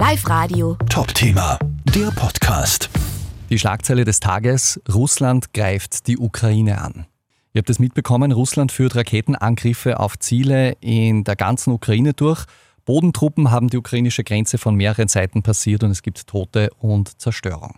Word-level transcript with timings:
Live 0.00 0.26
Radio. 0.30 0.78
Top-Thema, 0.88 1.58
der 1.94 2.10
Podcast. 2.12 2.88
Die 3.50 3.58
Schlagzeile 3.58 4.06
des 4.06 4.18
Tages: 4.18 4.80
Russland 4.90 5.52
greift 5.52 6.06
die 6.06 6.16
Ukraine 6.16 6.80
an. 6.80 7.04
Ihr 7.52 7.58
habt 7.58 7.68
es 7.68 7.78
mitbekommen, 7.78 8.32
Russland 8.32 8.72
führt 8.72 8.96
Raketenangriffe 8.96 10.00
auf 10.00 10.18
Ziele 10.18 10.72
in 10.80 11.24
der 11.24 11.36
ganzen 11.36 11.74
Ukraine 11.74 12.14
durch. 12.14 12.46
Bodentruppen 12.86 13.50
haben 13.50 13.68
die 13.68 13.76
ukrainische 13.76 14.24
Grenze 14.24 14.56
von 14.56 14.74
mehreren 14.74 15.08
Seiten 15.08 15.42
passiert 15.42 15.84
und 15.84 15.90
es 15.90 16.00
gibt 16.00 16.26
Tote 16.26 16.70
und 16.78 17.20
Zerstörung. 17.20 17.74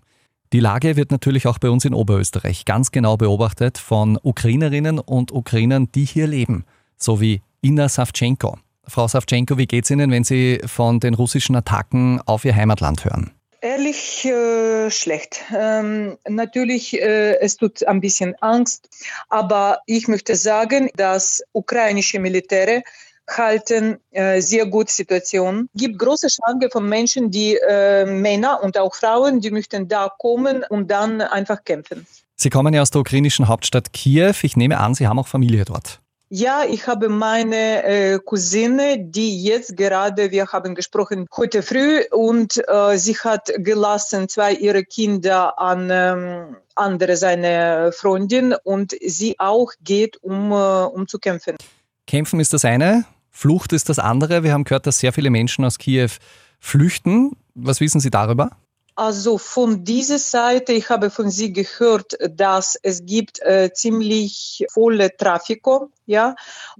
Die 0.52 0.60
Lage 0.60 0.94
wird 0.94 1.10
natürlich 1.10 1.48
auch 1.48 1.58
bei 1.58 1.70
uns 1.70 1.84
in 1.84 1.92
Oberösterreich 1.92 2.64
ganz 2.64 2.92
genau 2.92 3.16
beobachtet 3.16 3.78
von 3.78 4.16
Ukrainerinnen 4.22 5.00
und 5.00 5.32
Ukrainern, 5.32 5.88
die 5.92 6.04
hier 6.04 6.28
leben, 6.28 6.66
so 6.96 7.20
wie 7.20 7.42
Inna 7.62 7.88
Savchenko. 7.88 8.58
Frau 8.86 9.06
Savchenko, 9.06 9.58
wie 9.58 9.66
geht 9.66 9.84
es 9.84 9.90
Ihnen, 9.90 10.10
wenn 10.10 10.24
Sie 10.24 10.60
von 10.66 11.00
den 11.00 11.14
russischen 11.14 11.56
Attacken 11.56 12.20
auf 12.26 12.44
Ihr 12.44 12.54
Heimatland 12.54 13.04
hören? 13.04 13.30
Ehrlich 13.60 14.24
äh, 14.24 14.90
schlecht. 14.90 15.40
Ähm, 15.56 16.18
natürlich, 16.28 17.00
äh, 17.00 17.38
es 17.38 17.56
tut 17.56 17.86
ein 17.86 18.00
bisschen 18.00 18.34
Angst, 18.40 18.88
aber 19.28 19.78
ich 19.86 20.08
möchte 20.08 20.34
sagen, 20.34 20.90
dass 20.96 21.42
ukrainische 21.52 22.18
Militäre 22.18 22.82
halten 23.30 23.98
äh, 24.10 24.40
sehr 24.40 24.66
gut 24.66 24.90
Situation. 24.90 25.68
Es 25.74 25.82
gibt 25.82 25.98
große 26.00 26.28
Schranke 26.28 26.70
von 26.70 26.88
Menschen, 26.88 27.30
die 27.30 27.56
äh, 27.56 28.04
Männer 28.04 28.60
und 28.64 28.76
auch 28.76 28.96
Frauen, 28.96 29.40
die 29.40 29.52
möchten 29.52 29.86
da 29.86 30.10
kommen 30.18 30.64
und 30.68 30.90
dann 30.90 31.20
einfach 31.20 31.62
kämpfen. 31.62 32.04
Sie 32.34 32.50
kommen 32.50 32.74
ja 32.74 32.82
aus 32.82 32.90
der 32.90 33.02
ukrainischen 33.02 33.46
Hauptstadt 33.46 33.92
Kiew. 33.92 34.34
Ich 34.42 34.56
nehme 34.56 34.78
an, 34.78 34.94
Sie 34.94 35.06
haben 35.06 35.20
auch 35.20 35.28
Familie 35.28 35.64
dort. 35.64 36.01
Ja, 36.34 36.64
ich 36.64 36.86
habe 36.86 37.10
meine 37.10 37.84
äh, 37.84 38.18
Cousine, 38.18 38.98
die 38.98 39.44
jetzt 39.44 39.76
gerade, 39.76 40.30
wir 40.30 40.46
haben 40.46 40.74
gesprochen 40.74 41.26
heute 41.36 41.60
früh 41.60 42.04
und 42.10 42.56
äh, 42.68 42.96
sie 42.96 43.14
hat 43.18 43.52
gelassen 43.58 44.30
zwei 44.30 44.54
ihre 44.54 44.82
Kinder 44.82 45.58
an 45.58 45.90
ähm, 45.92 46.56
andere 46.74 47.18
seine 47.18 47.92
Freundin 47.92 48.54
und 48.64 48.96
sie 49.06 49.38
auch 49.38 49.72
geht, 49.84 50.22
um, 50.22 50.52
äh, 50.52 50.54
um 50.54 51.06
zu 51.06 51.18
kämpfen. 51.18 51.58
Kämpfen 52.06 52.40
ist 52.40 52.54
das 52.54 52.64
eine, 52.64 53.04
Flucht 53.30 53.74
ist 53.74 53.90
das 53.90 53.98
andere. 53.98 54.42
Wir 54.42 54.54
haben 54.54 54.64
gehört, 54.64 54.86
dass 54.86 55.00
sehr 55.00 55.12
viele 55.12 55.28
Menschen 55.28 55.66
aus 55.66 55.76
Kiew 55.76 56.12
flüchten. 56.60 57.32
Was 57.54 57.82
wissen 57.82 58.00
Sie 58.00 58.08
darüber? 58.08 58.52
Also 58.94 59.38
von 59.38 59.84
dieser 59.84 60.18
Seite, 60.18 60.72
ich 60.72 60.90
habe 60.90 61.08
von 61.08 61.30
Sie 61.30 61.52
gehört, 61.52 62.16
dass 62.30 62.78
es 62.82 63.06
gibt 63.06 63.40
äh, 63.40 63.70
ziemlich 63.72 64.66
volle 64.70 65.16
Trafiko. 65.16 65.90
Ja, 66.04 66.34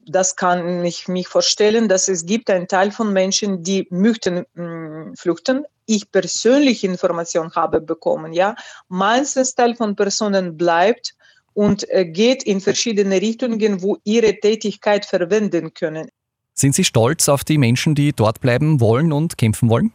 das 0.04 0.36
kann 0.36 0.84
ich 0.84 1.08
mich 1.08 1.26
vorstellen, 1.26 1.88
dass 1.88 2.08
es 2.08 2.26
gibt 2.26 2.50
einen 2.50 2.68
Teil 2.68 2.92
von 2.92 3.12
Menschen, 3.14 3.62
die 3.62 3.86
möchten 3.90 4.44
mh, 4.54 4.64
mm, 4.64 5.14
flüchten. 5.16 5.64
Ich 5.86 6.10
persönlich 6.12 6.84
Informationen 6.84 7.52
habe 7.54 7.80
bekommen. 7.80 8.34
Ja, 8.34 8.56
meistens 8.88 9.54
Teil 9.54 9.74
von 9.74 9.96
Personen 9.96 10.58
bleibt 10.58 11.14
und 11.54 11.88
äh, 11.90 12.04
geht 12.04 12.42
in 12.42 12.60
verschiedene 12.60 13.22
Richtungen, 13.22 13.82
wo 13.82 13.96
ihre 14.04 14.38
Tätigkeit 14.38 15.06
verwenden 15.06 15.72
können. 15.72 16.08
Sind 16.54 16.74
Sie 16.74 16.84
stolz 16.84 17.30
auf 17.30 17.44
die 17.44 17.56
Menschen, 17.56 17.94
die 17.94 18.12
dort 18.12 18.40
bleiben 18.40 18.80
wollen 18.80 19.12
und 19.12 19.38
kämpfen 19.38 19.70
wollen? 19.70 19.92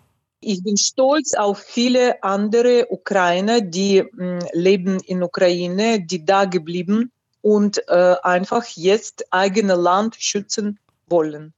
Ich 0.49 0.63
bin 0.63 0.77
stolz 0.77 1.33
auf 1.33 1.59
viele 1.59 2.23
andere 2.23 2.87
Ukrainer, 2.89 3.59
die 3.59 4.01
mh, 4.01 4.25
mm, 4.25 4.39
leben 4.53 4.97
in 5.01 5.21
Ukraine, 5.21 5.99
die 5.99 6.23
da 6.23 6.45
geblieben 6.45 7.11
und 7.41 7.81
äh, 7.89 8.15
einfach 8.23 8.63
jetzt 8.75 9.25
eigene 9.29 9.75
Land 9.75 10.15
schützen 10.17 10.79
wollen. 11.07 11.53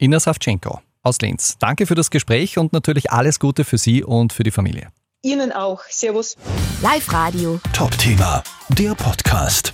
Ina 0.00 0.20
Savchenko 0.20 0.80
aus 1.02 1.20
Linz. 1.20 1.56
Danke 1.58 1.86
für 1.86 1.96
das 1.96 2.10
Gespräch 2.10 2.58
und 2.58 2.72
natürlich 2.72 3.10
alles 3.10 3.40
Gute 3.40 3.64
für 3.64 3.76
Sie 3.76 4.04
und 4.04 4.32
für 4.32 4.44
die 4.44 4.52
Familie. 4.52 4.92
Ihnen 5.22 5.50
auch. 5.50 5.82
Servus. 5.90 6.36
Live 6.80 7.12
Radio. 7.12 7.58
Top-Thema, 7.72 8.44
der 8.68 8.94
Podcast. 8.94 9.72